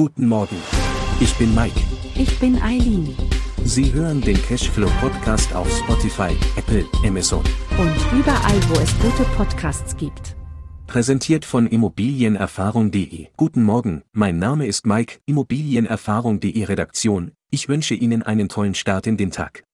Guten 0.00 0.28
Morgen. 0.28 0.56
Ich 1.20 1.34
bin 1.34 1.54
Mike. 1.54 1.78
Ich 2.14 2.38
bin 2.38 2.56
Eileen. 2.62 3.14
Sie 3.64 3.92
hören 3.92 4.22
den 4.22 4.40
Cashflow 4.40 4.88
Podcast 4.98 5.54
auf 5.54 5.70
Spotify, 5.70 6.34
Apple, 6.56 6.86
Amazon. 7.04 7.44
Und 7.76 8.18
überall, 8.18 8.58
wo 8.70 8.80
es 8.80 8.98
gute 8.98 9.24
Podcasts 9.36 9.94
gibt. 9.98 10.36
Präsentiert 10.86 11.44
von 11.44 11.66
Immobilienerfahrung.de. 11.66 13.26
Guten 13.36 13.62
Morgen, 13.62 14.02
mein 14.12 14.38
Name 14.38 14.66
ist 14.66 14.86
Mike, 14.86 15.18
Immobilienerfahrung.de 15.26 16.64
Redaktion. 16.64 17.32
Ich 17.50 17.68
wünsche 17.68 17.92
Ihnen 17.92 18.22
einen 18.22 18.48
tollen 18.48 18.74
Start 18.74 19.06
in 19.06 19.18
den 19.18 19.32
Tag. 19.32 19.64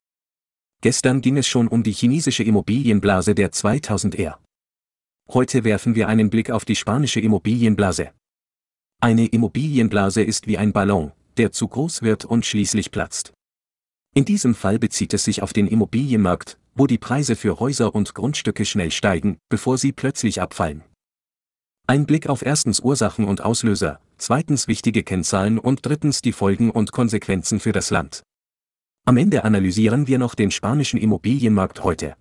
Gestern 0.81 1.21
ging 1.21 1.37
es 1.37 1.47
schon 1.47 1.69
um 1.69 1.85
die 1.85 1.93
chinesische 1.93 2.43
Immobilienblase 2.43 3.37
der 3.37 3.53
2000er. 3.53 4.35
Heute 5.29 5.63
werfen 5.63 5.95
wir 5.95 6.09
einen 6.09 6.31
Blick 6.31 6.51
auf 6.51 6.65
die 6.65 6.75
spanische 6.75 7.21
Immobilienblase. 7.21 8.11
Eine 9.01 9.27
Immobilienblase 9.27 10.23
ist 10.23 10.47
wie 10.47 10.59
ein 10.59 10.73
Ballon, 10.73 11.13
der 11.37 11.53
zu 11.53 11.69
groß 11.69 12.03
wird 12.03 12.25
und 12.25 12.47
schließlich 12.47 12.91
platzt. 12.91 13.33
In 14.15 14.25
diesem 14.25 14.55
Fall 14.55 14.79
bezieht 14.79 15.13
es 15.13 15.25
sich 15.25 15.43
auf 15.43 15.53
den 15.53 15.67
Immobilienmarkt, 15.67 16.59
wo 16.75 16.87
die 16.87 16.99
Preise 16.99 17.37
für 17.37 17.61
Häuser 17.61 17.95
und 17.95 18.15
Grundstücke 18.15 18.65
schnell 18.65 18.91
steigen, 18.91 19.37
bevor 19.51 19.77
sie 19.77 19.93
plötzlich 19.93 20.41
abfallen. 20.41 20.83
Ein 21.87 22.07
Blick 22.07 22.29
auf 22.29 22.45
erstens 22.45 22.81
Ursachen 22.81 23.27
und 23.27 23.43
Auslöser, 23.43 24.01
zweitens 24.17 24.67
wichtige 24.67 25.03
Kennzahlen 25.03 25.59
und 25.59 25.85
drittens 25.85 26.23
die 26.23 26.33
Folgen 26.33 26.71
und 26.71 26.93
Konsequenzen 26.93 27.61
für 27.61 27.73
das 27.73 27.91
Land. 27.91 28.23
Am 29.05 29.19
Ende 29.19 29.45
analysieren 29.45 30.07
wir 30.07 30.19
noch 30.19 30.35
den 30.35 30.51
spanischen 30.51 30.99
Immobilienmarkt 30.99 31.85
heute. 31.85 32.17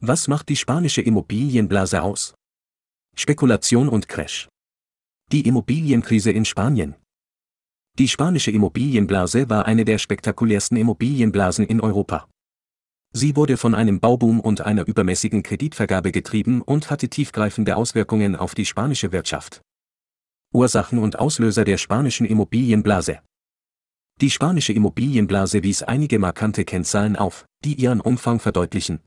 Was 0.00 0.26
macht 0.26 0.48
die 0.48 0.56
spanische 0.56 1.02
Immobilienblase 1.02 2.02
aus? 2.02 2.34
Spekulation 3.14 3.88
und 3.88 4.08
Crash. 4.08 4.48
Die 5.32 5.48
Immobilienkrise 5.48 6.30
in 6.30 6.44
Spanien. 6.44 6.94
Die 7.98 8.08
spanische 8.08 8.50
Immobilienblase 8.50 9.48
war 9.48 9.64
eine 9.64 9.86
der 9.86 9.96
spektakulärsten 9.96 10.76
Immobilienblasen 10.76 11.64
in 11.64 11.80
Europa. 11.80 12.28
Sie 13.14 13.34
wurde 13.34 13.56
von 13.56 13.74
einem 13.74 13.98
Bauboom 13.98 14.40
und 14.40 14.60
einer 14.60 14.86
übermäßigen 14.86 15.42
Kreditvergabe 15.42 16.12
getrieben 16.12 16.60
und 16.60 16.90
hatte 16.90 17.08
tiefgreifende 17.08 17.78
Auswirkungen 17.78 18.36
auf 18.36 18.54
die 18.54 18.66
spanische 18.66 19.10
Wirtschaft. 19.10 19.62
Ursachen 20.52 20.98
und 20.98 21.18
Auslöser 21.18 21.64
der 21.64 21.78
spanischen 21.78 22.26
Immobilienblase. 22.26 23.20
Die 24.20 24.28
spanische 24.28 24.74
Immobilienblase 24.74 25.62
wies 25.62 25.82
einige 25.82 26.18
markante 26.18 26.66
Kennzahlen 26.66 27.16
auf, 27.16 27.46
die 27.64 27.72
ihren 27.72 28.02
Umfang 28.02 28.38
verdeutlichen. 28.38 29.00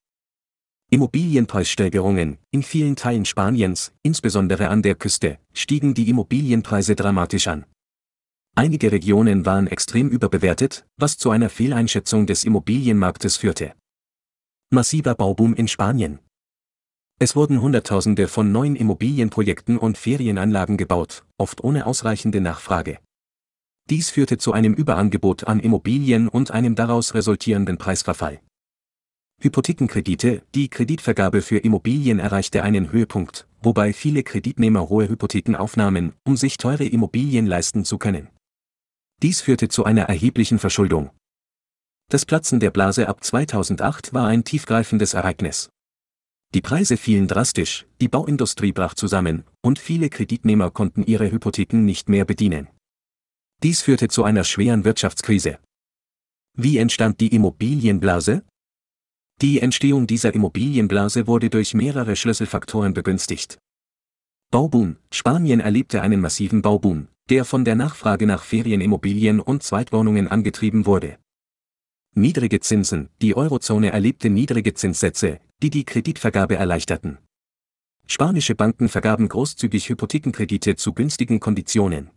Immobilienpreissteigerungen. 0.91 2.37
In 2.51 2.63
vielen 2.63 2.95
Teilen 2.95 3.25
Spaniens, 3.25 3.91
insbesondere 4.03 4.69
an 4.69 4.81
der 4.81 4.95
Küste, 4.95 5.39
stiegen 5.53 5.93
die 5.93 6.09
Immobilienpreise 6.09 6.95
dramatisch 6.95 7.47
an. 7.47 7.65
Einige 8.55 8.91
Regionen 8.91 9.45
waren 9.45 9.67
extrem 9.67 10.09
überbewertet, 10.09 10.85
was 10.95 11.17
zu 11.17 11.31
einer 11.31 11.49
Fehleinschätzung 11.49 12.25
des 12.25 12.45
Immobilienmarktes 12.45 13.35
führte. 13.35 13.73
Massiver 14.69 15.15
Bauboom 15.15 15.53
in 15.55 15.67
Spanien. 15.67 16.19
Es 17.19 17.35
wurden 17.35 17.61
Hunderttausende 17.61 18.27
von 18.27 18.51
neuen 18.51 18.75
Immobilienprojekten 18.75 19.77
und 19.77 19.97
Ferienanlagen 19.97 20.77
gebaut, 20.77 21.25
oft 21.37 21.63
ohne 21.63 21.85
ausreichende 21.85 22.41
Nachfrage. 22.41 22.99
Dies 23.89 24.09
führte 24.09 24.37
zu 24.37 24.53
einem 24.53 24.73
Überangebot 24.73 25.45
an 25.45 25.59
Immobilien 25.59 26.27
und 26.27 26.51
einem 26.51 26.75
daraus 26.75 27.13
resultierenden 27.13 27.77
Preisverfall. 27.77 28.39
Hypothekenkredite, 29.41 30.43
die 30.55 30.69
Kreditvergabe 30.69 31.41
für 31.41 31.57
Immobilien 31.57 32.19
erreichte 32.19 32.63
einen 32.63 32.91
Höhepunkt, 32.91 33.47
wobei 33.61 33.93
viele 33.93 34.23
Kreditnehmer 34.23 34.89
hohe 34.89 35.07
Hypotheken 35.07 35.55
aufnahmen, 35.55 36.13
um 36.25 36.37
sich 36.37 36.57
teure 36.57 36.85
Immobilien 36.85 37.45
leisten 37.45 37.85
zu 37.85 37.97
können. 37.97 38.29
Dies 39.21 39.41
führte 39.41 39.67
zu 39.67 39.83
einer 39.83 40.03
erheblichen 40.03 40.57
Verschuldung. 40.59 41.11
Das 42.09 42.25
Platzen 42.25 42.59
der 42.59 42.71
Blase 42.71 43.07
ab 43.07 43.23
2008 43.23 44.13
war 44.13 44.27
ein 44.27 44.43
tiefgreifendes 44.43 45.13
Ereignis. 45.13 45.69
Die 46.53 46.61
Preise 46.61 46.97
fielen 46.97 47.27
drastisch, 47.27 47.85
die 47.99 48.07
Bauindustrie 48.07 48.71
brach 48.71 48.93
zusammen, 48.93 49.43
und 49.61 49.79
viele 49.79 50.09
Kreditnehmer 50.09 50.71
konnten 50.71 51.03
ihre 51.03 51.31
Hypotheken 51.31 51.83
nicht 51.83 52.07
mehr 52.07 52.25
bedienen. 52.25 52.67
Dies 53.63 53.81
führte 53.81 54.07
zu 54.07 54.23
einer 54.23 54.43
schweren 54.43 54.85
Wirtschaftskrise. 54.85 55.59
Wie 56.57 56.77
entstand 56.77 57.19
die 57.19 57.33
Immobilienblase? 57.35 58.43
Die 59.41 59.59
Entstehung 59.59 60.07
dieser 60.07 60.33
Immobilienblase 60.33 61.27
wurde 61.27 61.49
durch 61.49 61.73
mehrere 61.73 62.15
Schlüsselfaktoren 62.15 62.93
begünstigt. 62.93 63.57
Bauboom. 64.49 64.95
Spanien 65.11 65.59
erlebte 65.59 66.01
einen 66.01 66.21
massiven 66.21 66.61
Bauboom, 66.61 67.09
der 67.29 67.43
von 67.43 67.65
der 67.65 67.75
Nachfrage 67.75 68.25
nach 68.25 68.43
Ferienimmobilien 68.43 69.41
und 69.41 69.63
Zweitwohnungen 69.63 70.29
angetrieben 70.29 70.85
wurde. 70.85 71.17
Niedrige 72.13 72.61
Zinsen. 72.61 73.09
Die 73.21 73.35
Eurozone 73.35 73.91
erlebte 73.91 74.29
niedrige 74.29 74.73
Zinssätze, 74.73 75.41
die 75.61 75.69
die 75.69 75.83
Kreditvergabe 75.83 76.55
erleichterten. 76.55 77.17
Spanische 78.07 78.55
Banken 78.55 78.87
vergaben 78.87 79.27
großzügig 79.27 79.89
Hypothekenkredite 79.89 80.77
zu 80.77 80.93
günstigen 80.93 81.41
Konditionen. 81.41 82.11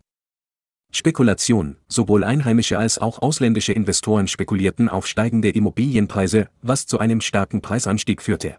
Spekulation, 0.90 1.76
sowohl 1.86 2.24
einheimische 2.24 2.78
als 2.78 2.98
auch 2.98 3.20
ausländische 3.20 3.72
Investoren 3.72 4.26
spekulierten 4.26 4.88
auf 4.88 5.06
steigende 5.06 5.50
Immobilienpreise, 5.50 6.48
was 6.62 6.86
zu 6.86 6.98
einem 6.98 7.20
starken 7.20 7.60
Preisanstieg 7.60 8.22
führte. 8.22 8.58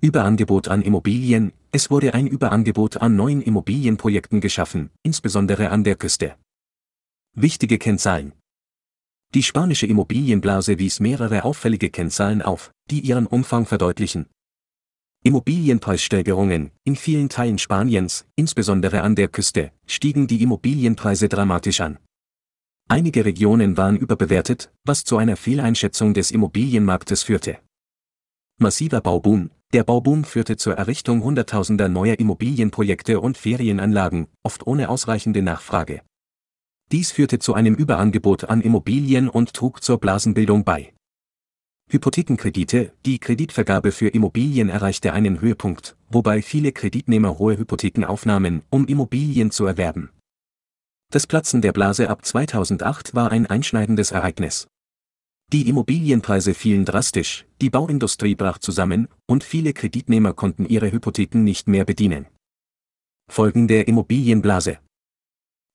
Überangebot 0.00 0.68
an 0.68 0.82
Immobilien, 0.82 1.52
es 1.72 1.90
wurde 1.90 2.14
ein 2.14 2.26
Überangebot 2.26 2.98
an 2.98 3.16
neuen 3.16 3.42
Immobilienprojekten 3.42 4.40
geschaffen, 4.40 4.90
insbesondere 5.02 5.70
an 5.70 5.82
der 5.82 5.96
Küste. 5.96 6.36
Wichtige 7.34 7.78
Kennzahlen. 7.78 8.32
Die 9.34 9.42
spanische 9.42 9.86
Immobilienblase 9.86 10.78
wies 10.78 11.00
mehrere 11.00 11.44
auffällige 11.44 11.90
Kennzahlen 11.90 12.42
auf, 12.42 12.70
die 12.90 13.00
ihren 13.00 13.26
Umfang 13.26 13.66
verdeutlichen. 13.66 14.26
Immobilienpreissteigerungen. 15.26 16.70
In 16.84 16.96
vielen 16.96 17.30
Teilen 17.30 17.56
Spaniens, 17.56 18.26
insbesondere 18.36 19.00
an 19.00 19.16
der 19.16 19.28
Küste, 19.28 19.72
stiegen 19.86 20.26
die 20.26 20.42
Immobilienpreise 20.42 21.30
dramatisch 21.30 21.80
an. 21.80 21.98
Einige 22.88 23.24
Regionen 23.24 23.78
waren 23.78 23.96
überbewertet, 23.96 24.70
was 24.84 25.02
zu 25.04 25.16
einer 25.16 25.36
Fehleinschätzung 25.38 26.12
des 26.12 26.30
Immobilienmarktes 26.30 27.22
führte. 27.22 27.58
Massiver 28.58 29.00
Bauboom. 29.00 29.50
Der 29.72 29.82
Bauboom 29.82 30.24
führte 30.24 30.58
zur 30.58 30.74
Errichtung 30.74 31.24
hunderttausender 31.24 31.88
neuer 31.88 32.18
Immobilienprojekte 32.18 33.18
und 33.18 33.38
Ferienanlagen, 33.38 34.26
oft 34.42 34.66
ohne 34.66 34.90
ausreichende 34.90 35.40
Nachfrage. 35.40 36.02
Dies 36.92 37.12
führte 37.12 37.38
zu 37.38 37.54
einem 37.54 37.74
Überangebot 37.74 38.44
an 38.44 38.60
Immobilien 38.60 39.30
und 39.30 39.54
trug 39.54 39.82
zur 39.82 39.98
Blasenbildung 39.98 40.64
bei. 40.64 40.93
Hypothekenkredite, 41.90 42.92
die 43.06 43.18
Kreditvergabe 43.18 43.92
für 43.92 44.08
Immobilien 44.08 44.68
erreichte 44.68 45.12
einen 45.12 45.40
Höhepunkt, 45.40 45.96
wobei 46.10 46.42
viele 46.42 46.72
Kreditnehmer 46.72 47.38
hohe 47.38 47.58
Hypotheken 47.58 48.04
aufnahmen, 48.04 48.62
um 48.70 48.86
Immobilien 48.86 49.50
zu 49.50 49.66
erwerben. 49.66 50.10
Das 51.12 51.26
Platzen 51.26 51.62
der 51.62 51.72
Blase 51.72 52.10
ab 52.10 52.24
2008 52.24 53.14
war 53.14 53.30
ein 53.30 53.46
einschneidendes 53.46 54.10
Ereignis. 54.10 54.66
Die 55.52 55.68
Immobilienpreise 55.68 56.54
fielen 56.54 56.84
drastisch, 56.84 57.46
die 57.60 57.70
Bauindustrie 57.70 58.34
brach 58.34 58.58
zusammen, 58.58 59.06
und 59.26 59.44
viele 59.44 59.72
Kreditnehmer 59.72 60.32
konnten 60.32 60.66
ihre 60.66 60.90
Hypotheken 60.90 61.44
nicht 61.44 61.68
mehr 61.68 61.84
bedienen. 61.84 62.26
Folgen 63.30 63.68
der 63.68 63.86
Immobilienblase 63.86 64.78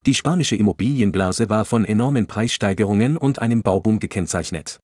Die 0.06 0.16
spanische 0.16 0.56
Immobilienblase 0.56 1.50
war 1.50 1.66
von 1.66 1.86
enormen 1.86 2.28
Preissteigerungen 2.28 3.16
und 3.16 3.40
einem 3.40 3.62
Bauboom 3.62 4.00
gekennzeichnet. 4.00 4.80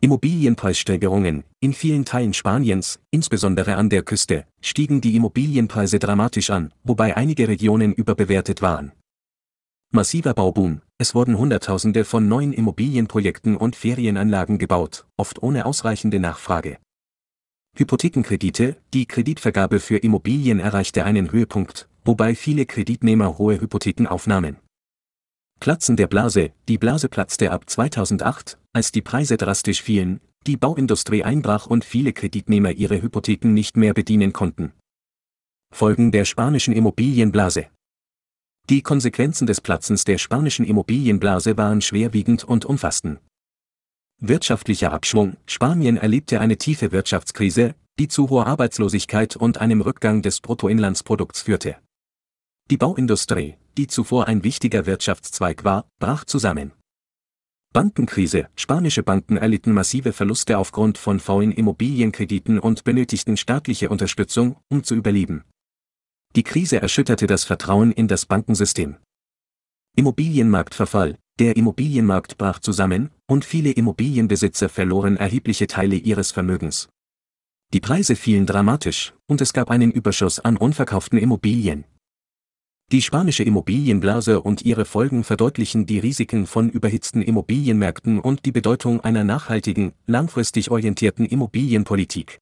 Immobilienpreissteigerungen. 0.00 1.42
In 1.58 1.72
vielen 1.72 2.04
Teilen 2.04 2.32
Spaniens, 2.32 3.00
insbesondere 3.10 3.74
an 3.74 3.90
der 3.90 4.04
Küste, 4.04 4.46
stiegen 4.60 5.00
die 5.00 5.16
Immobilienpreise 5.16 5.98
dramatisch 5.98 6.50
an, 6.50 6.72
wobei 6.84 7.16
einige 7.16 7.48
Regionen 7.48 7.92
überbewertet 7.92 8.62
waren. 8.62 8.92
Massiver 9.90 10.34
Bauboom. 10.34 10.82
Es 10.98 11.16
wurden 11.16 11.36
Hunderttausende 11.36 12.04
von 12.04 12.28
neuen 12.28 12.52
Immobilienprojekten 12.52 13.56
und 13.56 13.74
Ferienanlagen 13.74 14.58
gebaut, 14.58 15.04
oft 15.16 15.42
ohne 15.42 15.66
ausreichende 15.66 16.20
Nachfrage. 16.20 16.78
Hypothekenkredite. 17.76 18.76
Die 18.94 19.06
Kreditvergabe 19.06 19.80
für 19.80 19.96
Immobilien 19.96 20.60
erreichte 20.60 21.04
einen 21.04 21.32
Höhepunkt, 21.32 21.88
wobei 22.04 22.36
viele 22.36 22.66
Kreditnehmer 22.66 23.38
hohe 23.38 23.60
Hypotheken 23.60 24.06
aufnahmen. 24.06 24.58
Platzen 25.58 25.96
der 25.96 26.06
Blase. 26.06 26.52
Die 26.68 26.78
Blase 26.78 27.08
platzte 27.08 27.50
ab 27.50 27.68
2008, 27.68 28.57
als 28.78 28.92
die 28.92 29.02
Preise 29.02 29.36
drastisch 29.36 29.82
fielen, 29.82 30.20
die 30.46 30.56
Bauindustrie 30.56 31.24
einbrach 31.24 31.66
und 31.66 31.84
viele 31.84 32.12
Kreditnehmer 32.12 32.70
ihre 32.70 33.02
Hypotheken 33.02 33.48
nicht 33.52 33.76
mehr 33.76 33.92
bedienen 33.92 34.32
konnten. 34.32 34.72
Folgen 35.74 36.12
der 36.12 36.24
spanischen 36.24 36.72
Immobilienblase. 36.72 37.66
Die 38.70 38.82
Konsequenzen 38.82 39.48
des 39.48 39.60
Platzens 39.60 40.04
der 40.04 40.16
spanischen 40.16 40.64
Immobilienblase 40.64 41.56
waren 41.56 41.80
schwerwiegend 41.80 42.44
und 42.44 42.66
umfassten. 42.66 43.18
Wirtschaftlicher 44.20 44.92
Abschwung. 44.92 45.36
Spanien 45.46 45.96
erlebte 45.96 46.40
eine 46.40 46.56
tiefe 46.56 46.92
Wirtschaftskrise, 46.92 47.74
die 47.98 48.06
zu 48.06 48.30
hoher 48.30 48.46
Arbeitslosigkeit 48.46 49.34
und 49.34 49.58
einem 49.58 49.80
Rückgang 49.80 50.22
des 50.22 50.40
Bruttoinlandsprodukts 50.40 51.42
führte. 51.42 51.78
Die 52.70 52.76
Bauindustrie, 52.76 53.56
die 53.76 53.88
zuvor 53.88 54.28
ein 54.28 54.44
wichtiger 54.44 54.86
Wirtschaftszweig 54.86 55.64
war, 55.64 55.88
brach 55.98 56.24
zusammen. 56.24 56.70
Bankenkrise, 57.72 58.48
spanische 58.56 59.02
Banken 59.02 59.36
erlitten 59.36 59.72
massive 59.72 60.12
Verluste 60.12 60.56
aufgrund 60.56 60.96
von 60.96 61.20
faulen 61.20 61.52
Immobilienkrediten 61.52 62.58
und 62.58 62.82
benötigten 62.84 63.36
staatliche 63.36 63.90
Unterstützung, 63.90 64.56
um 64.68 64.82
zu 64.82 64.94
überleben. 64.94 65.44
Die 66.34 66.42
Krise 66.42 66.80
erschütterte 66.80 67.26
das 67.26 67.44
Vertrauen 67.44 67.92
in 67.92 68.08
das 68.08 68.24
Bankensystem. 68.24 68.96
Immobilienmarktverfall, 69.96 71.18
der 71.38 71.56
Immobilienmarkt 71.56 72.38
brach 72.38 72.58
zusammen, 72.58 73.10
und 73.26 73.44
viele 73.44 73.70
Immobilienbesitzer 73.70 74.68
verloren 74.68 75.16
erhebliche 75.16 75.66
Teile 75.66 75.96
ihres 75.96 76.32
Vermögens. 76.32 76.88
Die 77.74 77.80
Preise 77.80 78.16
fielen 78.16 78.46
dramatisch, 78.46 79.12
und 79.26 79.42
es 79.42 79.52
gab 79.52 79.70
einen 79.70 79.90
Überschuss 79.92 80.40
an 80.40 80.56
unverkauften 80.56 81.18
Immobilien. 81.18 81.84
Die 82.90 83.02
spanische 83.02 83.42
Immobilienblase 83.42 84.40
und 84.40 84.62
ihre 84.62 84.86
Folgen 84.86 85.22
verdeutlichen 85.22 85.84
die 85.84 85.98
Risiken 85.98 86.46
von 86.46 86.70
überhitzten 86.70 87.20
Immobilienmärkten 87.20 88.18
und 88.18 88.46
die 88.46 88.52
Bedeutung 88.52 89.02
einer 89.02 89.24
nachhaltigen, 89.24 89.92
langfristig 90.06 90.70
orientierten 90.70 91.26
Immobilienpolitik. 91.26 92.38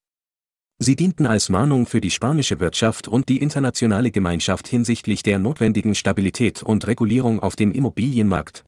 Sie 0.79 0.95
dienten 0.95 1.27
als 1.27 1.49
Mahnung 1.49 1.87
für 1.87 2.01
die 2.01 2.13
spanische 2.13 2.61
Wirtschaft 2.61 3.09
und 3.09 3.29
die 3.29 3.39
internationale 3.39 4.13
Gemeinschaft 4.13 4.69
hinsichtlich 4.69 5.25
der 5.25 5.41
notwendigen 5.41 5.97
Stabilität 5.97 6.63
und 6.63 6.87
Regulierung 6.87 7.41
auf 7.41 7.57
dem 7.57 7.73
Immobilienmarkt. 7.73 8.65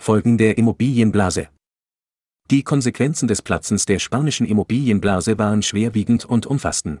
Folgen 0.00 0.38
der 0.38 0.56
Immobilienblase 0.56 1.48
Die 2.48 2.62
Konsequenzen 2.62 3.26
des 3.26 3.42
Platzens 3.42 3.86
der 3.86 3.98
spanischen 3.98 4.46
Immobilienblase 4.46 5.36
waren 5.36 5.62
schwerwiegend 5.62 6.24
und 6.26 6.46
umfassten. 6.46 7.00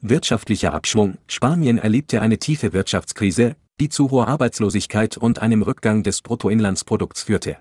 Wirtschaftlicher 0.00 0.74
Abschwung 0.74 1.18
Spanien 1.26 1.78
erlebte 1.78 2.20
eine 2.22 2.38
tiefe 2.38 2.72
Wirtschaftskrise, 2.72 3.56
die 3.80 3.88
zu 3.88 4.10
hoher 4.10 4.28
Arbeitslosigkeit 4.28 5.16
und 5.16 5.40
einem 5.40 5.62
Rückgang 5.62 6.02
des 6.02 6.22
Bruttoinlandsprodukts 6.22 7.22
führte. 7.22 7.58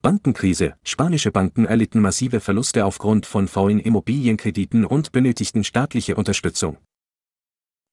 Bankenkrise 0.00 0.74
Spanische 0.84 1.32
Banken 1.32 1.66
erlitten 1.66 2.00
massive 2.00 2.40
Verluste 2.40 2.84
aufgrund 2.84 3.26
von 3.26 3.48
faulen 3.48 3.80
Immobilienkrediten 3.80 4.84
und 4.84 5.10
benötigten 5.10 5.64
staatliche 5.64 6.14
Unterstützung. 6.14 6.78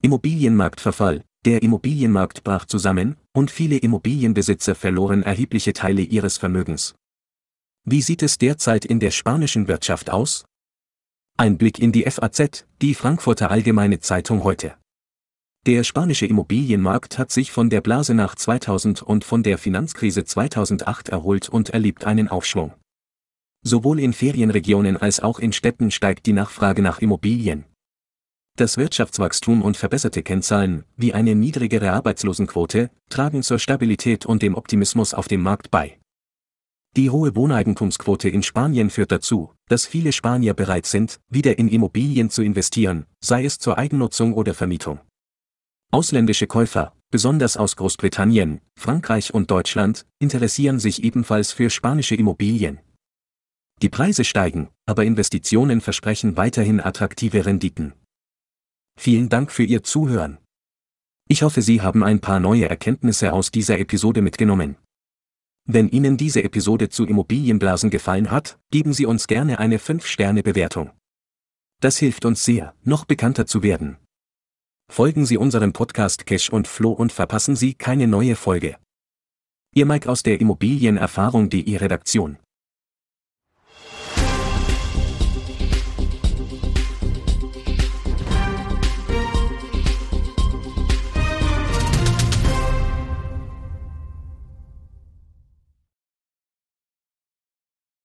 Immobilienmarktverfall 0.03 1.23
Der 1.45 1.63
Immobilienmarkt 1.63 2.43
brach 2.43 2.65
zusammen, 2.65 3.17
und 3.33 3.49
viele 3.49 3.77
Immobilienbesitzer 3.77 4.75
verloren 4.75 5.23
erhebliche 5.23 5.73
Teile 5.73 6.03
ihres 6.03 6.37
Vermögens. 6.37 6.95
Wie 7.83 8.01
sieht 8.01 8.21
es 8.21 8.37
derzeit 8.37 8.85
in 8.85 8.99
der 8.99 9.11
spanischen 9.11 9.67
Wirtschaft 9.67 10.09
aus? 10.11 10.45
Ein 11.37 11.57
Blick 11.57 11.79
in 11.79 11.91
die 11.91 12.09
FAZ, 12.09 12.65
die 12.81 12.95
Frankfurter 12.95 13.51
Allgemeine 13.51 13.99
Zeitung 13.99 14.45
heute. 14.45 14.75
Der 15.65 15.83
spanische 15.83 16.25
Immobilienmarkt 16.25 17.17
hat 17.17 17.29
sich 17.29 17.51
von 17.51 17.69
der 17.69 17.81
Blase 17.81 18.13
nach 18.13 18.35
2000 18.35 19.01
und 19.01 19.25
von 19.25 19.43
der 19.43 19.57
Finanzkrise 19.57 20.23
2008 20.23 21.09
erholt 21.09 21.49
und 21.49 21.71
erlebt 21.71 22.05
einen 22.05 22.29
Aufschwung. 22.29 22.73
Sowohl 23.63 23.99
in 23.99 24.13
Ferienregionen 24.13 24.95
als 24.95 25.19
auch 25.19 25.39
in 25.39 25.51
Städten 25.51 25.91
steigt 25.91 26.25
die 26.25 26.31
Nachfrage 26.31 26.81
nach 26.81 26.99
Immobilien. 26.99 27.65
Das 28.55 28.77
Wirtschaftswachstum 28.77 29.61
und 29.61 29.75
verbesserte 29.75 30.23
Kennzahlen, 30.23 30.85
wie 30.95 31.13
eine 31.13 31.35
niedrigere 31.35 31.91
Arbeitslosenquote, 31.91 32.91
tragen 33.09 33.43
zur 33.43 33.59
Stabilität 33.59 34.25
und 34.25 34.41
dem 34.41 34.55
Optimismus 34.55 35.13
auf 35.13 35.27
dem 35.27 35.41
Markt 35.41 35.69
bei. 35.69 35.99
Die 36.95 37.09
hohe 37.09 37.35
Wohneigentumsquote 37.35 38.29
in 38.29 38.41
Spanien 38.41 38.89
führt 38.89 39.11
dazu, 39.11 39.53
dass 39.67 39.85
viele 39.85 40.13
Spanier 40.13 40.53
bereit 40.53 40.85
sind, 40.85 41.19
wieder 41.29 41.59
in 41.59 41.67
Immobilien 41.67 42.29
zu 42.29 42.41
investieren, 42.41 43.05
sei 43.21 43.43
es 43.43 43.59
zur 43.59 43.77
Eigennutzung 43.77 44.33
oder 44.33 44.53
Vermietung. 44.53 45.01
Ausländische 45.91 46.47
Käufer, 46.47 46.95
besonders 47.11 47.57
aus 47.57 47.75
Großbritannien, 47.75 48.61
Frankreich 48.79 49.33
und 49.33 49.51
Deutschland, 49.51 50.05
interessieren 50.19 50.79
sich 50.79 51.03
ebenfalls 51.03 51.51
für 51.51 51.69
spanische 51.69 52.15
Immobilien. 52.15 52.79
Die 53.81 53.89
Preise 53.89 54.23
steigen, 54.23 54.69
aber 54.85 55.03
Investitionen 55.03 55.81
versprechen 55.81 56.37
weiterhin 56.37 56.79
attraktive 56.79 57.45
Renditen. 57.45 57.93
Vielen 58.97 59.27
Dank 59.27 59.51
für 59.51 59.63
Ihr 59.63 59.83
Zuhören. 59.83 60.37
Ich 61.27 61.43
hoffe, 61.43 61.61
Sie 61.61 61.81
haben 61.81 62.03
ein 62.03 62.21
paar 62.21 62.39
neue 62.39 62.69
Erkenntnisse 62.69 63.33
aus 63.33 63.51
dieser 63.51 63.79
Episode 63.79 64.21
mitgenommen. 64.21 64.77
Wenn 65.67 65.89
Ihnen 65.89 66.15
diese 66.15 66.43
Episode 66.43 66.89
zu 66.89 67.05
Immobilienblasen 67.05 67.89
gefallen 67.89 68.29
hat, 68.29 68.59
geben 68.69 68.93
Sie 68.93 69.07
uns 69.07 69.25
gerne 69.25 69.57
eine 69.57 69.79
5-Sterne-Bewertung. 69.79 70.91
Das 71.81 71.97
hilft 71.97 72.25
uns 72.25 72.45
sehr, 72.45 72.75
noch 72.83 73.05
bekannter 73.05 73.47
zu 73.47 73.63
werden. 73.63 73.97
Folgen 74.91 75.25
Sie 75.25 75.37
unserem 75.37 75.73
Podcast 75.73 76.27
Cash 76.27 76.51
und 76.51 76.67
Flo 76.67 76.91
und 76.91 77.11
verpassen 77.11 77.55
Sie 77.55 77.73
keine 77.73 78.05
neue 78.05 78.35
Folge. 78.35 78.77
Ihr 79.73 79.87
Mike 79.87 80.07
aus 80.07 80.21
der 80.21 80.39
Immobilienerfahrung.de 80.39 81.75
Redaktion. 81.77 82.37